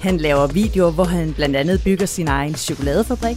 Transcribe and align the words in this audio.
Han 0.00 0.16
laver 0.16 0.46
videoer, 0.46 0.90
hvor 0.90 1.04
han 1.04 1.32
blandt 1.32 1.56
andet 1.56 1.80
bygger 1.84 2.06
sin 2.06 2.28
egen 2.28 2.54
chokoladefabrik, 2.54 3.36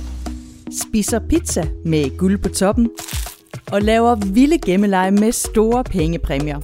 spiser 0.87 1.19
pizza 1.29 1.67
med 1.85 2.17
guld 2.17 2.37
på 2.37 2.49
toppen 2.49 2.89
og 3.71 3.81
laver 3.81 4.15
vilde 4.15 4.57
gemmeleje 4.57 5.11
med 5.11 5.31
store 5.31 5.83
pengepræmier. 5.83 6.59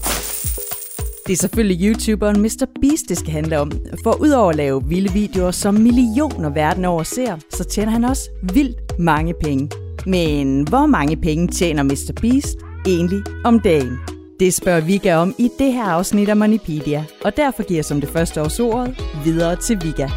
Det 1.28 1.34
er 1.34 1.38
selvfølgelig 1.38 1.88
YouTuberen 1.88 2.42
Mr. 2.42 2.66
Beast, 2.82 3.10
det 3.10 3.18
skal 3.18 3.32
handle 3.32 3.60
om. 3.60 3.72
For 4.04 4.22
udover 4.22 4.50
at 4.50 4.56
lave 4.56 4.84
vilde 4.86 5.14
videoer, 5.14 5.52
som 5.52 5.74
millioner 5.74 6.50
verden 6.50 6.86
over 6.86 7.04
ser, 7.04 7.38
så 7.50 7.64
tjener 7.64 7.92
han 7.92 8.04
også 8.04 8.30
vildt 8.54 9.00
mange 9.00 9.34
penge. 9.44 9.70
Men 10.06 10.68
hvor 10.68 10.86
mange 10.86 11.18
penge 11.18 11.48
tjener 11.48 11.84
Mr. 11.84 12.12
Beast 12.22 12.58
egentlig 12.86 13.24
om 13.46 13.60
dagen? 13.60 14.19
Det 14.40 14.54
spørger 14.54 14.82
Vika 14.82 15.16
om 15.16 15.36
i 15.38 15.50
det 15.60 15.74
her 15.74 15.84
afsnit 15.84 16.30
af 16.30 16.38
Moneypedia, 16.38 17.06
og 17.26 17.38
derfor 17.38 17.64
giver 17.64 17.84
som 17.84 18.02
det 18.02 18.10
første 18.10 18.42
års 18.42 18.60
ordet 18.60 18.96
videre 19.24 19.56
til 19.56 19.76
Vika. 19.84 20.08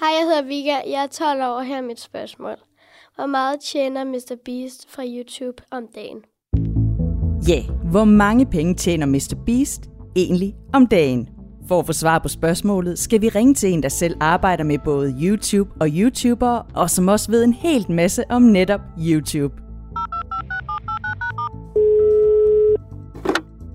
Hej, 0.00 0.10
jeg 0.18 0.24
hedder 0.24 0.42
Vika. 0.42 0.74
Jeg 0.90 1.02
er 1.02 1.06
12 1.06 1.42
år, 1.42 1.46
og 1.46 1.64
her 1.64 1.76
er 1.76 1.82
mit 1.82 2.00
spørgsmål. 2.00 2.56
Hvor 3.14 3.26
meget 3.26 3.60
tjener 3.60 4.04
Mr. 4.04 4.36
Beast 4.44 4.90
fra 4.90 5.02
YouTube 5.06 5.62
om 5.70 5.86
dagen? 5.94 6.18
Ja, 7.48 7.54
yeah, 7.54 7.90
hvor 7.90 8.04
mange 8.04 8.46
penge 8.46 8.74
tjener 8.74 9.06
Mr. 9.06 9.34
Beast 9.46 9.82
egentlig 10.16 10.54
om 10.72 10.86
dagen? 10.86 11.28
For 11.68 11.78
at 11.78 11.86
få 11.86 11.92
svar 11.92 12.18
på 12.18 12.28
spørgsmålet, 12.28 12.98
skal 12.98 13.20
vi 13.20 13.28
ringe 13.28 13.54
til 13.54 13.72
en, 13.72 13.82
der 13.82 13.88
selv 13.88 14.16
arbejder 14.20 14.64
med 14.64 14.78
både 14.84 15.14
YouTube 15.22 15.70
og 15.80 15.88
YouTuber, 15.88 16.66
og 16.74 16.90
som 16.90 17.08
også 17.08 17.30
ved 17.30 17.44
en 17.44 17.52
helt 17.52 17.88
masse 17.88 18.24
om 18.30 18.42
netop 18.42 18.80
YouTube. 18.98 19.69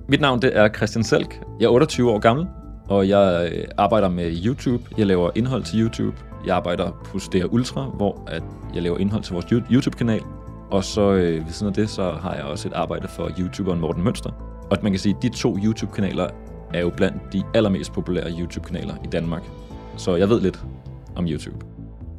Mit 0.08 0.22
navn 0.22 0.42
det 0.42 0.58
er 0.58 0.70
Christian 0.70 1.04
Selk. 1.04 1.42
Jeg 1.60 1.66
er 1.66 1.70
28 1.70 2.12
år 2.12 2.20
gammel, 2.20 2.48
og 2.90 3.10
jeg 3.10 3.52
øh, 3.52 3.64
arbejder 3.78 4.10
med 4.10 4.36
YouTube. 4.46 4.84
Jeg 4.98 5.08
laver 5.08 5.32
indhold 5.36 5.64
til 5.64 5.82
YouTube. 5.82 6.18
Jeg 6.46 6.56
arbejder 6.56 6.92
på 7.06 7.20
Stere 7.20 7.54
Ultra, 7.54 7.84
hvor 7.84 8.24
at 8.28 8.44
jeg 8.74 8.84
laver 8.84 8.98
indhold 8.98 9.24
til 9.24 9.34
vores 9.34 9.46
YouTube-kanal. 9.72 10.22
Og 10.72 10.84
så 10.84 11.12
øh, 11.12 11.46
ved 11.46 11.54
siden 11.54 11.68
af 11.68 11.74
det, 11.74 11.90
så 11.90 12.12
har 12.12 12.34
jeg 12.34 12.44
også 12.44 12.68
et 12.68 12.74
arbejde 12.74 13.08
for 13.08 13.32
YouTuberen 13.40 13.80
Morten 13.80 14.04
Mønster. 14.04 14.30
Og 14.72 14.78
man 14.84 14.92
kan 14.92 15.00
sige, 15.00 15.16
at 15.18 15.24
de 15.24 15.30
to 15.30 15.58
YouTube-kanaler 15.58 16.28
er 16.74 16.82
jo 16.82 16.90
blandt 16.98 17.34
de 17.34 17.44
allermest 17.54 17.94
populære 17.94 18.32
YouTube-kanaler 18.40 18.96
i 19.04 19.08
Danmark. 19.08 19.44
Så 19.98 20.16
jeg 20.16 20.30
ved 20.30 20.42
lidt 20.42 20.64
om 21.16 21.26
YouTube. 21.28 21.66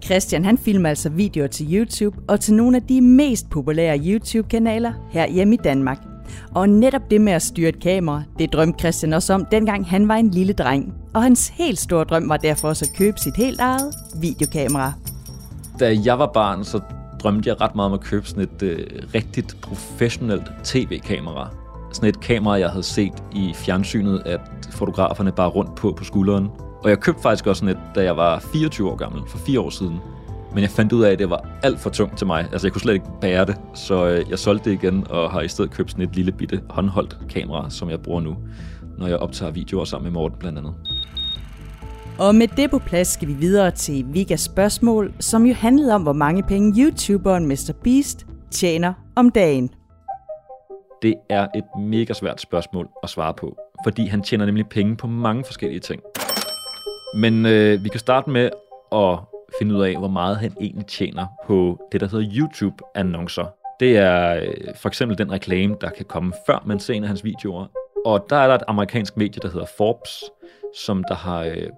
Christian 0.04 0.44
han 0.44 0.58
filmer 0.58 0.88
altså 0.88 1.10
videoer 1.10 1.46
til 1.46 1.74
YouTube 1.74 2.18
og 2.28 2.40
til 2.40 2.54
nogle 2.54 2.76
af 2.76 2.82
de 2.82 3.00
mest 3.00 3.50
populære 3.50 3.98
YouTube-kanaler 3.98 4.92
her 5.10 5.30
hjemme 5.30 5.54
i 5.54 5.58
Danmark. 5.64 6.15
Og 6.54 6.68
netop 6.68 7.10
det 7.10 7.20
med 7.20 7.32
at 7.32 7.42
styre 7.42 7.68
et 7.68 7.80
kamera, 7.80 8.22
det 8.38 8.52
drømte 8.52 8.78
Christian 8.78 9.12
også 9.12 9.34
om, 9.34 9.44
dengang 9.44 9.88
han 9.88 10.08
var 10.08 10.14
en 10.14 10.30
lille 10.30 10.52
dreng. 10.52 10.94
Og 11.14 11.22
hans 11.22 11.48
helt 11.48 11.78
store 11.78 12.04
drøm 12.04 12.28
var 12.28 12.36
derfor 12.36 12.68
også 12.68 12.84
at 12.90 12.98
købe 12.98 13.18
sit 13.18 13.36
helt 13.36 13.60
eget 13.60 13.94
videokamera. 14.20 14.92
Da 15.80 15.96
jeg 16.04 16.18
var 16.18 16.30
barn, 16.34 16.64
så 16.64 16.80
drømte 17.22 17.48
jeg 17.48 17.60
ret 17.60 17.74
meget 17.74 17.86
om 17.86 17.94
at 17.94 18.00
købe 18.00 18.28
sådan 18.28 18.42
et 18.42 18.62
øh, 18.62 18.86
rigtigt 19.14 19.56
professionelt 19.62 20.42
tv-kamera. 20.64 21.48
Sådan 21.92 22.08
et 22.08 22.20
kamera, 22.20 22.54
jeg 22.54 22.70
havde 22.70 22.82
set 22.82 23.12
i 23.32 23.52
fjernsynet, 23.54 24.22
at 24.26 24.40
fotograferne 24.70 25.32
bare 25.32 25.48
rundt 25.48 25.74
på 25.74 25.92
på 25.98 26.04
skulderen. 26.04 26.48
Og 26.84 26.90
jeg 26.90 27.00
købte 27.00 27.22
faktisk 27.22 27.46
også 27.46 27.60
sådan 27.60 27.76
et, 27.76 27.82
da 27.94 28.02
jeg 28.04 28.16
var 28.16 28.38
24 28.38 28.90
år 28.90 28.96
gammel, 28.96 29.22
for 29.28 29.38
fire 29.38 29.60
år 29.60 29.70
siden. 29.70 30.00
Men 30.56 30.62
jeg 30.62 30.70
fandt 30.70 30.92
ud 30.92 31.02
af, 31.02 31.12
at 31.12 31.18
det 31.18 31.30
var 31.30 31.48
alt 31.62 31.80
for 31.80 31.90
tungt 31.90 32.18
til 32.18 32.26
mig. 32.26 32.48
Altså, 32.52 32.66
jeg 32.66 32.72
kunne 32.72 32.82
slet 32.82 32.94
ikke 32.94 33.06
bære 33.20 33.44
det. 33.44 33.56
Så 33.74 34.06
øh, 34.06 34.30
jeg 34.30 34.38
solgte 34.38 34.70
det 34.70 34.82
igen, 34.82 35.06
og 35.10 35.30
har 35.30 35.40
i 35.40 35.48
stedet 35.48 35.70
købt 35.70 35.90
sådan 35.90 36.04
et 36.04 36.16
lille 36.16 36.32
bitte 36.32 36.62
håndholdt 36.70 37.18
kamera, 37.30 37.70
som 37.70 37.90
jeg 37.90 38.02
bruger 38.02 38.20
nu, 38.20 38.36
når 38.98 39.06
jeg 39.06 39.16
optager 39.16 39.52
videoer 39.52 39.84
sammen 39.84 40.12
med 40.12 40.20
Morten 40.20 40.38
blandt 40.38 40.58
andet. 40.58 40.74
Og 42.18 42.34
med 42.34 42.48
det 42.48 42.70
på 42.70 42.78
plads 42.78 43.08
skal 43.08 43.28
vi 43.28 43.32
videre 43.32 43.70
til 43.70 44.04
Vigas 44.08 44.40
spørgsmål, 44.40 45.12
som 45.20 45.46
jo 45.46 45.54
handlede 45.54 45.94
om, 45.94 46.02
hvor 46.02 46.12
mange 46.12 46.42
penge 46.42 46.82
YouTuberen 46.82 47.46
Mr. 47.46 47.72
Beast 47.84 48.26
tjener 48.50 48.92
om 49.16 49.30
dagen. 49.30 49.70
Det 51.02 51.14
er 51.30 51.46
et 51.54 51.64
mega 51.80 52.12
svært 52.12 52.40
spørgsmål 52.40 52.88
at 53.02 53.08
svare 53.08 53.34
på, 53.34 53.56
fordi 53.84 54.06
han 54.06 54.22
tjener 54.22 54.46
nemlig 54.46 54.66
penge 54.66 54.96
på 54.96 55.06
mange 55.06 55.44
forskellige 55.44 55.80
ting. 55.80 56.02
Men 57.16 57.46
øh, 57.46 57.84
vi 57.84 57.88
kan 57.88 58.00
starte 58.00 58.30
med 58.30 58.50
at 58.92 59.18
finde 59.58 59.74
ud 59.74 59.82
af, 59.82 59.96
hvor 59.98 60.08
meget 60.08 60.36
han 60.36 60.52
egentlig 60.60 60.86
tjener 60.86 61.26
på 61.46 61.88
det, 61.92 62.00
der 62.00 62.08
hedder 62.08 62.26
YouTube-annoncer. 62.36 63.46
Det 63.80 63.98
er 63.98 64.36
øh, 64.36 64.74
for 64.74 64.88
eksempel 64.88 65.18
den 65.18 65.32
reklame, 65.32 65.76
der 65.80 65.90
kan 65.90 66.04
komme 66.04 66.32
før 66.46 66.62
man 66.66 66.80
ser 66.80 66.94
en 66.94 67.02
af 67.02 67.08
hans 67.08 67.24
videoer. 67.24 67.66
Og 68.06 68.26
der 68.30 68.36
er 68.36 68.46
der 68.46 68.54
et 68.54 68.62
amerikansk 68.68 69.16
medie, 69.16 69.40
der 69.42 69.48
hedder 69.48 69.66
Forbes, 69.76 70.24
som 70.84 71.04
der 71.08 71.14
har 71.14 71.40
øh, 71.44 71.68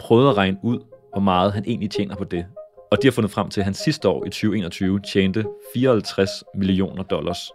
prøvet 0.00 0.28
at 0.28 0.36
regne 0.36 0.58
ud, 0.62 0.78
hvor 1.12 1.20
meget 1.20 1.52
han 1.52 1.64
egentlig 1.66 1.90
tjener 1.90 2.16
på 2.16 2.24
det. 2.24 2.46
Og 2.90 3.02
de 3.02 3.06
har 3.06 3.12
fundet 3.12 3.32
frem 3.32 3.48
til, 3.48 3.60
at 3.60 3.64
han 3.64 3.74
sidste 3.74 4.08
år 4.08 4.24
i 4.24 4.30
2021 4.30 5.00
tjente 5.00 5.44
54 5.74 6.30
millioner 6.54 7.02
dollars. 7.02 7.50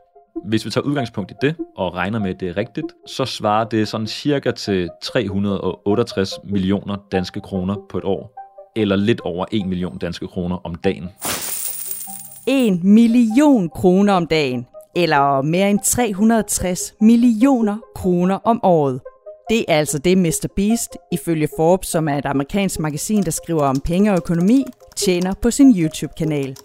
Hvis 0.45 0.65
vi 0.65 0.69
tager 0.69 0.85
udgangspunkt 0.85 1.31
i 1.31 1.33
det 1.41 1.55
og 1.77 1.93
regner 1.93 2.19
med, 2.19 2.29
at 2.29 2.39
det 2.39 2.49
er 2.49 2.57
rigtigt, 2.57 2.87
så 3.07 3.25
svarer 3.25 3.65
det 3.65 3.87
sådan 3.87 4.07
cirka 4.07 4.51
til 4.51 4.89
368 5.01 6.31
millioner 6.43 6.97
danske 7.11 7.41
kroner 7.41 7.75
på 7.89 7.97
et 7.97 8.03
år, 8.03 8.42
eller 8.75 8.95
lidt 8.95 9.21
over 9.21 9.45
1 9.51 9.65
million 9.65 9.97
danske 9.97 10.27
kroner 10.27 10.57
om 10.63 10.75
dagen. 10.75 11.09
1 12.47 12.83
million 12.83 13.69
kroner 13.69 14.13
om 14.13 14.27
dagen, 14.27 14.65
eller 14.95 15.41
mere 15.41 15.69
end 15.69 15.79
360 15.83 16.93
millioner 17.01 17.77
kroner 17.95 18.35
om 18.35 18.59
året. 18.63 19.01
Det 19.49 19.65
er 19.67 19.77
altså 19.77 19.97
det, 19.97 20.17
Mr. 20.17 20.47
Beast, 20.55 20.97
ifølge 21.11 21.47
Forbes, 21.57 21.87
som 21.87 22.07
er 22.07 22.17
et 22.17 22.25
amerikansk 22.25 22.79
magasin, 22.79 23.23
der 23.23 23.31
skriver 23.31 23.63
om 23.63 23.79
penge 23.79 24.11
og 24.11 24.17
økonomi, 24.17 24.65
tjener 24.95 25.33
på 25.41 25.51
sin 25.51 25.75
YouTube-kanal. 25.79 26.57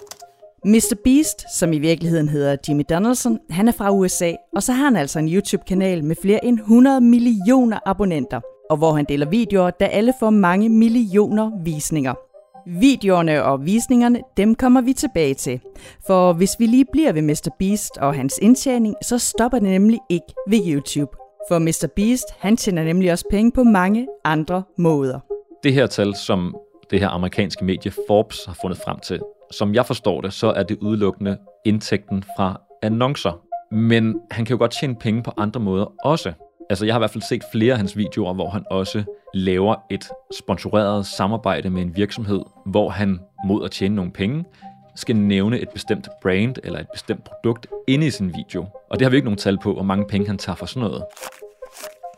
Mr. 0.64 0.94
Beast, 1.04 1.58
som 1.58 1.72
i 1.72 1.78
virkeligheden 1.78 2.28
hedder 2.28 2.56
Jimmy 2.69 2.84
Donaldson, 2.90 3.38
han 3.50 3.69
er 3.69 3.72
fra 3.72 3.90
USA, 3.90 4.32
og 4.56 4.62
så 4.62 4.72
har 4.72 4.84
han 4.84 4.96
altså 4.96 5.19
en 5.19 5.28
YouTube-kanal 5.28 6.04
med 6.04 6.16
flere 6.22 6.44
end 6.44 6.58
100 6.58 7.00
millioner 7.00 7.78
abonnenter, 7.86 8.40
og 8.70 8.76
hvor 8.76 8.92
han 8.92 9.04
deler 9.08 9.26
videoer, 9.26 9.70
der 9.70 9.86
alle 9.86 10.12
får 10.20 10.30
mange 10.30 10.68
millioner 10.68 11.50
visninger. 11.64 12.14
Videoerne 12.80 13.44
og 13.44 13.64
visningerne, 13.64 14.20
dem 14.36 14.54
kommer 14.54 14.80
vi 14.80 14.92
tilbage 14.92 15.34
til. 15.34 15.60
For 16.06 16.32
hvis 16.32 16.50
vi 16.58 16.66
lige 16.66 16.84
bliver 16.92 17.12
ved 17.12 17.22
Mr. 17.22 17.50
Beast 17.58 17.98
og 17.98 18.14
hans 18.14 18.38
indtjening, 18.42 18.94
så 19.02 19.18
stopper 19.18 19.58
det 19.58 19.68
nemlig 19.68 19.98
ikke 20.08 20.34
ved 20.48 20.60
YouTube. 20.66 21.16
For 21.48 21.58
Mr. 21.58 21.88
Beast, 21.96 22.24
han 22.38 22.56
tjener 22.56 22.84
nemlig 22.84 23.12
også 23.12 23.24
penge 23.30 23.52
på 23.52 23.62
mange 23.62 24.06
andre 24.24 24.62
måder. 24.78 25.20
Det 25.62 25.72
her 25.72 25.86
tal, 25.86 26.14
som 26.14 26.56
det 26.90 27.00
her 27.00 27.08
amerikanske 27.08 27.64
medie 27.64 27.92
Forbes 28.08 28.44
har 28.44 28.58
fundet 28.62 28.78
frem 28.84 28.98
til, 28.98 29.20
som 29.50 29.74
jeg 29.74 29.86
forstår 29.86 30.20
det, 30.20 30.32
så 30.32 30.50
er 30.50 30.62
det 30.62 30.78
udelukkende 30.80 31.38
indtægten 31.64 32.24
fra 32.36 32.60
annoncer. 32.82 33.40
Men 33.72 34.20
han 34.30 34.44
kan 34.44 34.54
jo 34.54 34.58
godt 34.58 34.72
tjene 34.80 34.94
penge 34.94 35.22
på 35.22 35.32
andre 35.36 35.60
måder 35.60 35.86
også. 36.04 36.32
Altså, 36.70 36.84
jeg 36.84 36.94
har 36.94 36.98
i 36.98 37.02
hvert 37.02 37.10
fald 37.10 37.22
set 37.22 37.42
flere 37.52 37.72
af 37.72 37.78
hans 37.78 37.96
videoer, 37.96 38.34
hvor 38.34 38.48
han 38.48 38.64
også 38.70 39.02
laver 39.34 39.74
et 39.90 40.08
sponsoreret 40.38 41.06
samarbejde 41.06 41.70
med 41.70 41.82
en 41.82 41.96
virksomhed, 41.96 42.40
hvor 42.66 42.88
han 42.88 43.20
mod 43.46 43.64
at 43.64 43.70
tjene 43.70 43.94
nogle 43.94 44.10
penge, 44.12 44.44
skal 44.96 45.16
nævne 45.16 45.60
et 45.60 45.68
bestemt 45.68 46.08
brand 46.22 46.56
eller 46.64 46.80
et 46.80 46.88
bestemt 46.92 47.24
produkt 47.24 47.66
inde 47.86 48.06
i 48.06 48.10
sin 48.10 48.34
video. 48.36 48.66
Og 48.90 48.98
det 48.98 49.04
har 49.04 49.10
vi 49.10 49.16
ikke 49.16 49.26
nogen 49.26 49.38
tal 49.38 49.58
på, 49.58 49.72
hvor 49.72 49.82
mange 49.82 50.06
penge 50.06 50.26
han 50.26 50.38
tager 50.38 50.56
for 50.56 50.66
sådan 50.66 50.88
noget. 50.88 51.04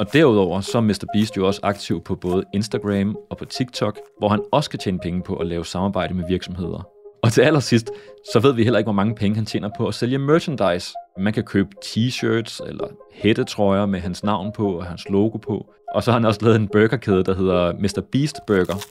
Og 0.00 0.12
derudover 0.12 0.60
så 0.60 0.78
er 0.78 0.82
Mr. 0.82 1.04
Beast 1.14 1.36
jo 1.36 1.46
også 1.46 1.60
aktiv 1.62 2.02
på 2.04 2.14
både 2.14 2.44
Instagram 2.54 3.16
og 3.30 3.36
på 3.36 3.44
TikTok, 3.44 3.98
hvor 4.18 4.28
han 4.28 4.40
også 4.52 4.70
kan 4.70 4.78
tjene 4.78 4.98
penge 4.98 5.22
på 5.22 5.36
at 5.36 5.46
lave 5.46 5.64
samarbejde 5.64 6.14
med 6.14 6.24
virksomheder. 6.28 6.99
Og 7.22 7.32
til 7.32 7.40
allersidst, 7.40 7.90
så 8.32 8.40
ved 8.40 8.52
vi 8.52 8.64
heller 8.64 8.78
ikke, 8.78 8.86
hvor 8.86 8.92
mange 8.92 9.14
penge 9.14 9.36
han 9.36 9.46
tjener 9.46 9.70
på 9.76 9.86
at 9.86 9.94
sælge 9.94 10.18
merchandise. 10.18 10.94
Man 11.18 11.32
kan 11.32 11.44
købe 11.44 11.68
t-shirts 11.84 12.68
eller 12.68 12.88
hættetrøjer 13.12 13.86
med 13.86 14.00
hans 14.00 14.24
navn 14.24 14.52
på 14.52 14.78
og 14.78 14.84
hans 14.84 15.08
logo 15.08 15.36
på. 15.38 15.66
Og 15.94 16.02
så 16.02 16.10
har 16.10 16.18
han 16.18 16.26
også 16.26 16.40
lavet 16.42 16.56
en 16.56 16.68
burgerkæde, 16.68 17.24
der 17.24 17.34
hedder 17.34 17.72
Mr. 17.72 18.02
Beast 18.12 18.36
Burger. 18.46 18.86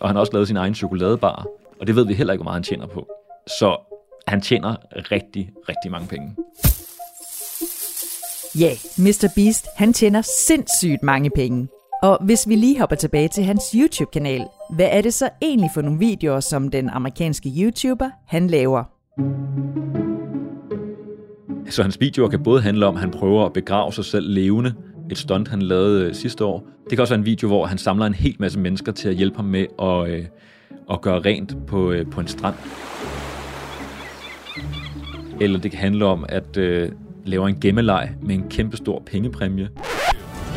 Og 0.00 0.08
han 0.08 0.16
har 0.16 0.20
også 0.20 0.32
lavet 0.32 0.48
sin 0.48 0.56
egen 0.56 0.74
chokoladebar. 0.74 1.46
Og 1.80 1.86
det 1.86 1.96
ved 1.96 2.06
vi 2.06 2.14
heller 2.14 2.32
ikke, 2.32 2.42
hvor 2.42 2.50
meget 2.50 2.56
han 2.56 2.62
tjener 2.62 2.86
på. 2.86 3.08
Så 3.46 3.76
han 4.26 4.40
tjener 4.40 4.76
rigtig, 5.12 5.50
rigtig 5.68 5.90
mange 5.90 6.08
penge. 6.08 6.36
Ja, 8.58 8.64
yeah, 8.64 8.76
Mr. 8.98 9.32
Beast, 9.36 9.66
han 9.76 9.92
tjener 9.92 10.22
sindssygt 10.46 11.02
mange 11.02 11.30
penge. 11.30 11.68
Og 12.02 12.18
hvis 12.24 12.48
vi 12.48 12.54
lige 12.54 12.80
hopper 12.80 12.96
tilbage 12.96 13.28
til 13.28 13.44
hans 13.44 13.62
YouTube-kanal, 13.74 14.44
hvad 14.70 14.88
er 14.90 15.00
det 15.00 15.14
så 15.14 15.28
egentlig 15.42 15.70
for 15.74 15.82
nogle 15.82 15.98
videoer, 15.98 16.40
som 16.40 16.68
den 16.68 16.88
amerikanske 16.88 17.52
YouTuber, 17.58 18.10
han 18.26 18.46
laver? 18.46 18.84
Så 21.70 21.82
hans 21.82 22.00
videoer 22.00 22.28
kan 22.28 22.42
både 22.42 22.62
handle 22.62 22.86
om, 22.86 22.94
at 22.94 23.00
han 23.00 23.10
prøver 23.10 23.46
at 23.46 23.52
begrave 23.52 23.92
sig 23.92 24.04
selv 24.04 24.30
levende, 24.30 24.74
et 25.10 25.18
stunt, 25.18 25.48
han 25.48 25.62
lavede 25.62 26.04
øh, 26.04 26.14
sidste 26.14 26.44
år. 26.44 26.66
Det 26.84 26.90
kan 26.90 27.00
også 27.00 27.14
være 27.14 27.20
en 27.20 27.26
video, 27.26 27.48
hvor 27.48 27.66
han 27.66 27.78
samler 27.78 28.06
en 28.06 28.14
hel 28.14 28.36
masse 28.38 28.58
mennesker 28.58 28.92
til 28.92 29.08
at 29.08 29.14
hjælpe 29.14 29.36
ham 29.36 29.44
med 29.44 29.66
at, 29.82 30.08
øh, 30.08 30.24
at 30.90 31.00
gøre 31.00 31.20
rent 31.20 31.56
på, 31.66 31.90
øh, 31.90 32.10
på 32.10 32.20
en 32.20 32.26
strand. 32.26 32.54
Eller 35.40 35.58
det 35.58 35.70
kan 35.70 35.80
handle 35.80 36.04
om 36.04 36.24
at 36.28 36.56
øh, 36.56 36.92
lave 37.24 37.48
en 37.48 37.60
gemmeleg 37.60 38.10
med 38.22 38.34
en 38.34 38.48
kæmpe 38.50 38.76
stor 38.76 39.02
pengepræmie. 39.06 39.68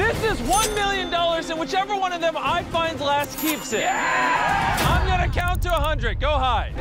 This 0.04 0.18
is 0.32 0.38
$1 0.42 0.76
million, 0.82 1.08
and 1.52 1.60
whichever 1.62 1.94
one 2.06 2.14
of 2.14 2.22
them 2.22 2.36
I 2.36 2.64
find 2.76 3.00
last 3.00 3.40
keeps 3.40 3.74
it. 3.74 3.80
Yeah! 3.80 4.92
I'm 4.92 5.08
gonna 5.08 5.32
count 5.42 5.62
to 5.62 5.70
100. 5.70 6.20
Go 6.20 6.34
high. 6.38 6.74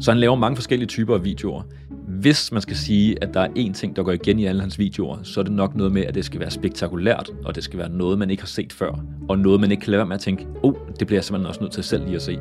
Så 0.00 0.10
han 0.10 0.20
laver 0.20 0.34
mange 0.34 0.56
forskellige 0.56 0.88
typer 0.88 1.14
af 1.14 1.24
videoer. 1.24 1.62
Hvis 2.08 2.52
man 2.52 2.62
skal 2.62 2.76
sige, 2.76 3.22
at 3.22 3.34
der 3.34 3.40
er 3.40 3.48
én 3.48 3.72
ting, 3.72 3.96
der 3.96 4.02
går 4.02 4.12
igen 4.12 4.38
i 4.38 4.44
alle 4.46 4.60
hans 4.60 4.78
videoer, 4.78 5.16
så 5.22 5.40
er 5.40 5.44
det 5.44 5.52
nok 5.52 5.74
noget 5.74 5.92
med, 5.92 6.02
at 6.02 6.14
det 6.14 6.24
skal 6.24 6.40
være 6.40 6.50
spektakulært, 6.50 7.30
og 7.44 7.54
det 7.54 7.64
skal 7.64 7.78
være 7.78 7.88
noget, 7.88 8.18
man 8.18 8.30
ikke 8.30 8.42
har 8.42 8.48
set 8.48 8.72
før, 8.72 8.92
og 9.28 9.38
noget, 9.38 9.60
man 9.60 9.70
ikke 9.70 9.80
kan 9.80 9.90
lade 9.90 9.98
være 9.98 10.06
med 10.06 10.14
at 10.14 10.20
tænke, 10.20 10.46
oh, 10.62 10.74
det 11.00 11.06
bliver 11.06 11.18
jeg 11.18 11.24
simpelthen 11.24 11.48
også 11.48 11.60
nødt 11.60 11.72
til 11.72 11.84
selv 11.84 12.04
lige 12.04 12.16
at 12.16 12.22
se. 12.22 12.38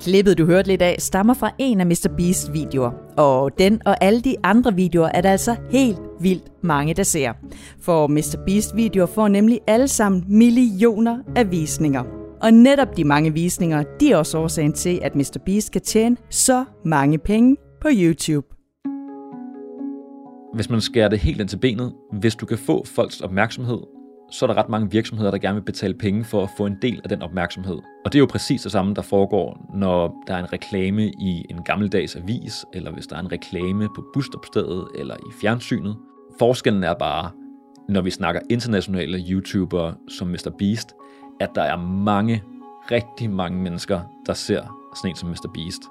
Klippet, 0.00 0.38
du 0.38 0.46
hørte 0.46 0.68
lidt 0.68 0.82
af, 0.82 0.96
stammer 0.98 1.34
fra 1.34 1.50
en 1.58 1.80
af 1.80 1.86
Mr. 1.86 2.08
Beasts 2.16 2.52
videoer. 2.52 2.90
Og 3.16 3.58
den 3.58 3.82
og 3.84 4.04
alle 4.04 4.20
de 4.20 4.36
andre 4.42 4.74
videoer 4.74 5.10
er 5.14 5.20
der 5.20 5.30
altså 5.30 5.56
helt 5.70 5.98
vildt 6.20 6.44
mange, 6.62 6.94
der 6.94 7.02
ser. 7.02 7.32
For 7.80 8.06
Mr. 8.06 8.42
Beast 8.46 8.76
videoer 8.76 9.06
får 9.06 9.28
nemlig 9.28 9.60
alle 9.66 9.88
sammen 9.88 10.24
millioner 10.28 11.18
af 11.36 11.50
visninger. 11.50 12.04
Og 12.42 12.50
netop 12.50 12.96
de 12.96 13.04
mange 13.04 13.32
visninger, 13.32 13.84
de 14.00 14.12
er 14.12 14.16
også 14.16 14.38
årsagen 14.38 14.72
til, 14.72 14.98
at 15.02 15.14
Mr. 15.14 15.38
Beast 15.46 15.72
kan 15.72 15.80
tjene 15.80 16.16
så 16.30 16.64
mange 16.84 17.18
penge 17.18 17.56
på 17.80 17.88
YouTube. 17.92 18.46
Hvis 20.54 20.70
man 20.70 20.80
skærer 20.80 21.08
det 21.08 21.18
helt 21.18 21.40
ind 21.40 21.48
til 21.48 21.56
benet, 21.58 21.92
hvis 22.12 22.34
du 22.34 22.46
kan 22.46 22.58
få 22.58 22.84
folks 22.84 23.20
opmærksomhed, 23.20 23.97
så 24.30 24.44
er 24.44 24.46
der 24.46 24.56
ret 24.56 24.68
mange 24.68 24.90
virksomheder, 24.90 25.30
der 25.30 25.38
gerne 25.38 25.54
vil 25.54 25.64
betale 25.64 25.94
penge 25.94 26.24
for 26.24 26.42
at 26.42 26.50
få 26.56 26.66
en 26.66 26.76
del 26.82 27.00
af 27.04 27.08
den 27.08 27.22
opmærksomhed. 27.22 27.78
Og 28.04 28.12
det 28.12 28.14
er 28.14 28.20
jo 28.20 28.26
præcis 28.26 28.62
det 28.62 28.72
samme, 28.72 28.94
der 28.94 29.02
foregår, 29.02 29.70
når 29.74 30.24
der 30.26 30.34
er 30.34 30.38
en 30.38 30.52
reklame 30.52 31.06
i 31.06 31.46
en 31.50 31.62
gammeldags 31.62 32.16
avis, 32.16 32.64
eller 32.74 32.92
hvis 32.92 33.06
der 33.06 33.16
er 33.16 33.20
en 33.20 33.32
reklame 33.32 33.88
på 33.96 34.04
busstopstedet 34.14 34.88
eller 34.98 35.14
i 35.14 35.32
fjernsynet. 35.40 35.96
Forskellen 36.38 36.84
er 36.84 36.94
bare, 36.94 37.30
når 37.88 38.00
vi 38.00 38.10
snakker 38.10 38.40
internationale 38.50 39.24
YouTubere 39.30 39.94
som 40.08 40.28
Mr. 40.28 40.50
Beast, 40.58 40.94
at 41.40 41.50
der 41.54 41.62
er 41.62 41.76
mange, 41.76 42.42
rigtig 42.90 43.30
mange 43.30 43.62
mennesker, 43.62 44.00
der 44.26 44.32
ser 44.32 44.90
sådan 44.96 45.10
en 45.10 45.16
som 45.16 45.28
Mr. 45.28 45.50
Beast. 45.54 45.82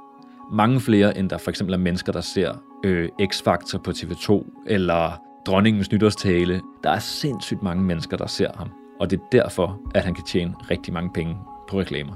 Mange 0.51 0.79
flere, 0.79 1.17
end 1.17 1.29
der 1.29 1.37
for 1.37 1.49
eksempel 1.49 1.73
er 1.73 1.77
mennesker, 1.77 2.11
der 2.11 2.21
ser 2.21 2.53
øh, 2.85 3.09
X-Factor 3.21 3.77
på 3.77 3.91
TV2, 3.91 4.45
eller 4.67 5.26
dronningens 5.47 5.91
nytårstale. 5.91 6.61
Der 6.83 6.89
er 6.89 6.99
sindssygt 6.99 7.63
mange 7.63 7.83
mennesker, 7.83 8.17
der 8.17 8.27
ser 8.27 8.49
ham. 8.55 8.69
Og 8.99 9.11
det 9.11 9.19
er 9.19 9.23
derfor, 9.31 9.79
at 9.95 10.03
han 10.03 10.13
kan 10.13 10.23
tjene 10.23 10.53
rigtig 10.71 10.93
mange 10.93 11.09
penge 11.13 11.37
på 11.69 11.79
reklamer. 11.79 12.13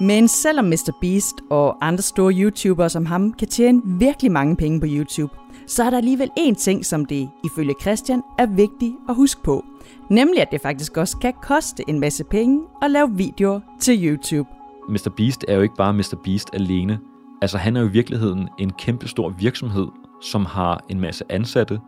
Men 0.00 0.28
selvom 0.28 0.64
Mr. 0.64 0.92
Beast 1.00 1.34
og 1.50 1.86
andre 1.86 2.02
store 2.02 2.32
YouTubere 2.34 2.90
som 2.90 3.06
ham 3.06 3.32
kan 3.32 3.48
tjene 3.48 3.82
virkelig 3.84 4.32
mange 4.32 4.56
penge 4.56 4.80
på 4.80 4.86
YouTube, 4.88 5.34
så 5.66 5.84
er 5.84 5.90
der 5.90 5.96
alligevel 5.96 6.30
én 6.38 6.54
ting, 6.54 6.86
som 6.86 7.04
det 7.04 7.30
ifølge 7.44 7.74
Christian 7.80 8.22
er 8.38 8.46
vigtigt 8.46 8.94
at 9.08 9.14
huske 9.14 9.42
på. 9.42 9.64
Nemlig 10.10 10.42
at 10.42 10.48
det 10.52 10.60
faktisk 10.60 10.96
også 10.96 11.16
kan 11.18 11.32
koste 11.42 11.82
en 11.88 12.00
masse 12.00 12.24
penge 12.24 12.60
at 12.82 12.90
lave 12.90 13.16
videoer 13.16 13.60
til 13.80 14.08
YouTube. 14.08 14.48
Mr. 14.88 15.10
Beast 15.16 15.44
er 15.48 15.54
jo 15.54 15.62
ikke 15.62 15.76
bare 15.78 15.94
Mr. 15.94 16.14
Beast 16.24 16.50
alene. 16.52 16.98
Altså 17.42 17.58
han 17.58 17.76
er 17.76 17.80
jo 17.80 17.86
i 17.88 17.92
virkeligheden 17.92 18.48
en 18.58 18.70
kæmpe 18.70 19.08
stor 19.08 19.28
virksomhed, 19.28 19.86
som 20.20 20.44
har 20.46 20.84
en 20.88 21.00
masse 21.00 21.24
ansatte 21.28 21.80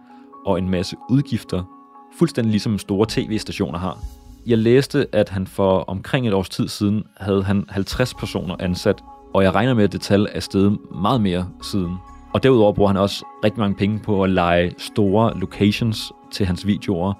og 0.47 0.59
en 0.59 0.69
masse 0.69 0.97
udgifter, 1.11 1.63
fuldstændig 2.19 2.51
ligesom 2.51 2.79
store 2.79 3.07
tv-stationer 3.09 3.79
har. 3.79 3.99
Jeg 4.47 4.59
læste, 4.59 5.07
at 5.13 5.29
han 5.29 5.47
for 5.47 5.79
omkring 5.79 6.29
et 6.29 6.35
års 6.35 6.49
tid 6.49 6.69
siden 6.69 7.05
havde 7.17 7.43
han 7.43 7.65
50 7.69 8.15
personer 8.15 8.57
ansat, 8.59 9.03
og 9.35 9.43
jeg 9.43 9.55
regner 9.55 9.75
med, 9.75 9.85
at 9.85 9.93
det 9.93 10.01
tal 10.01 10.29
er 10.33 10.41
steget 10.41 10.79
meget 11.03 11.21
mere 11.21 11.49
siden. 11.63 11.97
Og 12.35 12.43
derudover 12.43 12.73
bruger 12.73 12.89
han 12.89 12.97
også 12.97 13.25
rigtig 13.45 13.61
mange 13.61 13.77
penge 13.77 13.99
på 13.99 14.23
at 14.25 14.31
lege 14.31 14.73
store 14.79 15.39
locations 15.39 16.13
til 16.33 16.47
hans 16.47 16.67
videoer, 16.67 17.13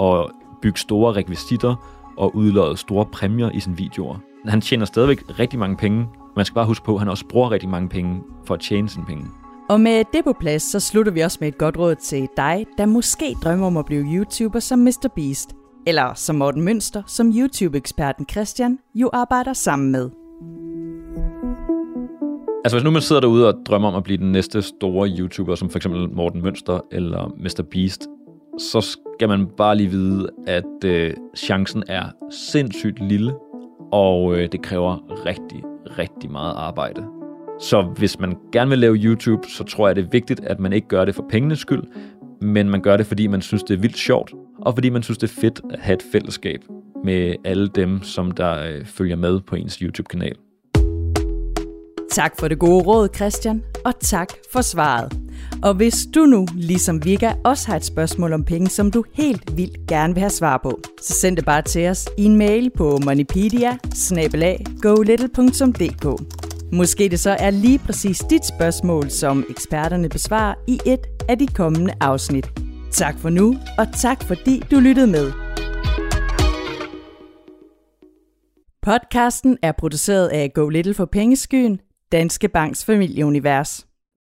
og 0.00 0.30
bygge 0.62 0.78
store 0.78 1.12
rekvisitter 1.12 1.74
og 2.16 2.36
udlåde 2.36 2.76
store 2.76 3.06
præmier 3.06 3.50
i 3.50 3.60
sine 3.60 3.76
videoer. 3.76 4.16
Han 4.46 4.60
tjener 4.60 4.84
stadigvæk 4.84 5.38
rigtig 5.38 5.58
mange 5.58 5.76
penge. 5.76 6.06
Man 6.36 6.44
skal 6.44 6.54
bare 6.54 6.66
huske 6.66 6.84
på, 6.84 6.94
at 6.94 6.98
han 6.98 7.08
også 7.08 7.24
bruger 7.28 7.50
rigtig 7.50 7.68
mange 7.68 7.88
penge 7.88 8.22
for 8.46 8.54
at 8.54 8.60
tjene 8.60 8.88
sine 8.88 9.06
penge. 9.06 9.24
Og 9.68 9.80
med 9.80 10.04
det 10.12 10.24
på 10.24 10.32
plads, 10.32 10.62
så 10.62 10.80
slutter 10.80 11.12
vi 11.12 11.20
også 11.20 11.38
med 11.40 11.48
et 11.48 11.58
godt 11.58 11.78
råd 11.78 11.94
til 11.94 12.28
dig, 12.36 12.66
der 12.78 12.86
måske 12.86 13.36
drømmer 13.44 13.66
om 13.66 13.76
at 13.76 13.86
blive 13.86 14.04
YouTuber 14.14 14.60
som 14.60 14.78
Mr. 14.78 15.08
Beast. 15.16 15.50
Eller 15.86 16.14
som 16.14 16.36
Morten 16.36 16.62
Mønster, 16.62 17.02
som 17.06 17.32
YouTube-eksperten 17.36 18.26
Christian 18.30 18.78
jo 18.94 19.10
arbejder 19.12 19.52
sammen 19.52 19.92
med. 19.92 20.10
Altså 22.64 22.76
hvis 22.76 22.84
nu 22.84 22.90
man 22.90 23.02
sidder 23.02 23.20
derude 23.20 23.48
og 23.48 23.54
drømmer 23.66 23.88
om 23.88 23.94
at 23.94 24.04
blive 24.04 24.18
den 24.18 24.32
næste 24.32 24.62
store 24.62 25.08
YouTuber, 25.18 25.54
som 25.54 25.70
for 25.70 25.78
eksempel 25.78 26.10
Morten 26.10 26.42
Mønster 26.42 26.80
eller 26.92 27.28
Mr. 27.36 27.62
Beast, 27.70 28.08
så 28.58 28.80
skal 28.80 29.28
man 29.28 29.46
bare 29.56 29.76
lige 29.76 29.90
vide, 29.90 30.28
at 30.46 30.84
øh, 30.84 31.14
chancen 31.36 31.82
er 31.88 32.04
sindssygt 32.30 33.08
lille, 33.08 33.34
og 33.92 34.36
øh, 34.36 34.48
det 34.52 34.62
kræver 34.62 35.24
rigtig, 35.26 35.62
rigtig 35.98 36.30
meget 36.30 36.54
arbejde. 36.56 37.15
Så 37.60 37.82
hvis 37.82 38.18
man 38.18 38.36
gerne 38.52 38.68
vil 38.68 38.78
lave 38.78 38.96
YouTube, 38.96 39.42
så 39.48 39.64
tror 39.64 39.88
jeg, 39.88 39.96
det 39.96 40.04
er 40.04 40.08
vigtigt, 40.12 40.40
at 40.40 40.60
man 40.60 40.72
ikke 40.72 40.88
gør 40.88 41.04
det 41.04 41.14
for 41.14 41.26
pengenes 41.30 41.58
skyld, 41.58 41.82
men 42.42 42.70
man 42.70 42.80
gør 42.80 42.96
det, 42.96 43.06
fordi 43.06 43.26
man 43.26 43.42
synes, 43.42 43.62
det 43.62 43.74
er 43.74 43.78
vildt 43.78 43.96
sjovt, 43.96 44.34
og 44.58 44.74
fordi 44.74 44.90
man 44.90 45.02
synes, 45.02 45.18
det 45.18 45.30
er 45.30 45.40
fedt 45.40 45.60
at 45.70 45.80
have 45.80 45.94
et 45.94 46.02
fællesskab 46.12 46.60
med 47.04 47.34
alle 47.44 47.68
dem, 47.68 48.02
som 48.02 48.30
der 48.30 48.62
øh, 48.62 48.84
følger 48.84 49.16
med 49.16 49.40
på 49.40 49.56
ens 49.56 49.74
YouTube-kanal. 49.74 50.34
Tak 52.10 52.32
for 52.40 52.48
det 52.48 52.58
gode 52.58 52.84
råd, 52.84 53.08
Christian, 53.14 53.62
og 53.84 54.00
tak 54.00 54.28
for 54.52 54.60
svaret. 54.60 55.18
Og 55.62 55.74
hvis 55.74 56.06
du 56.14 56.20
nu, 56.20 56.46
ligesom 56.54 57.04
Vika, 57.04 57.32
også 57.44 57.68
har 57.68 57.76
et 57.76 57.84
spørgsmål 57.84 58.32
om 58.32 58.44
penge, 58.44 58.68
som 58.68 58.90
du 58.90 59.04
helt 59.14 59.56
vildt 59.56 59.86
gerne 59.88 60.14
vil 60.14 60.20
have 60.20 60.30
svar 60.30 60.60
på, 60.62 60.80
så 61.02 61.12
send 61.12 61.36
det 61.36 61.44
bare 61.44 61.62
til 61.62 61.88
os 61.88 62.08
i 62.18 62.24
en 62.24 62.36
mail 62.36 62.70
på 62.70 62.98
moneypedia 63.04 63.78
Måske 66.72 67.08
det 67.08 67.20
så 67.20 67.30
er 67.30 67.50
lige 67.50 67.78
præcis 67.78 68.18
dit 68.30 68.44
spørgsmål, 68.44 69.10
som 69.10 69.44
eksperterne 69.50 70.08
besvarer 70.08 70.54
i 70.68 70.78
et 70.86 71.06
af 71.28 71.38
de 71.38 71.46
kommende 71.46 71.94
afsnit. 72.00 72.50
Tak 72.92 73.18
for 73.18 73.28
nu, 73.30 73.56
og 73.78 73.86
tak 73.92 74.22
fordi 74.24 74.62
du 74.70 74.80
lyttede 74.80 75.06
med. 75.06 75.32
Podcasten 78.82 79.58
er 79.62 79.72
produceret 79.72 80.28
af 80.28 80.52
Go 80.54 80.68
Little 80.68 80.94
for 80.94 81.04
Pengeskyen, 81.04 81.80
Danske 82.12 82.48
Banks 82.48 82.84
familieunivers. 82.84 83.86